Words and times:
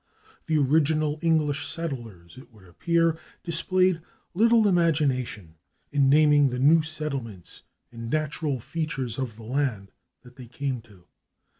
The 0.47 0.57
original 0.57 1.19
English 1.21 1.67
settlers, 1.67 2.35
it 2.35 2.51
would 2.51 2.63
appear, 2.67 3.19
displayed 3.43 4.01
little 4.33 4.67
imagination 4.67 5.57
in 5.91 6.09
naming 6.09 6.49
the 6.49 6.57
new 6.57 6.81
settlements 6.81 7.61
and 7.91 8.09
natural 8.09 8.59
features 8.59 9.17
[Pg287] 9.17 9.21
of 9.21 9.35
the 9.35 9.43
land 9.43 9.91
that 10.23 10.37
they 10.37 10.47
came 10.47 10.81
to. 10.81 11.05